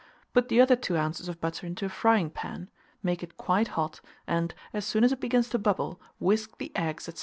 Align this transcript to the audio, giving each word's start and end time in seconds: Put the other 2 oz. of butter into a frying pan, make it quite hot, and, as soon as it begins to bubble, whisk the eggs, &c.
Put 0.33 0.47
the 0.47 0.59
other 0.59 0.75
2 0.75 0.97
oz. 0.97 1.27
of 1.29 1.39
butter 1.39 1.67
into 1.67 1.85
a 1.85 1.89
frying 1.89 2.31
pan, 2.31 2.71
make 3.03 3.21
it 3.21 3.37
quite 3.37 3.67
hot, 3.77 4.01
and, 4.25 4.51
as 4.73 4.83
soon 4.83 5.03
as 5.03 5.11
it 5.11 5.19
begins 5.21 5.47
to 5.49 5.59
bubble, 5.59 6.01
whisk 6.19 6.57
the 6.57 6.71
eggs, 6.75 7.03
&c. 7.03 7.11